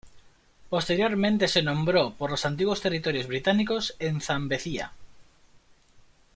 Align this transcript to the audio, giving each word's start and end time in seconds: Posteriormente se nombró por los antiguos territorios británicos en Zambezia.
Posteriormente 0.71 1.47
se 1.47 1.61
nombró 1.61 2.15
por 2.17 2.31
los 2.31 2.47
antiguos 2.47 2.81
territorios 2.81 3.27
británicos 3.27 3.95
en 3.99 4.19
Zambezia. 4.19 4.93